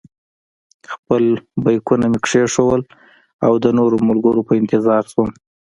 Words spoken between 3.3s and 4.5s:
او د نورو ملګرو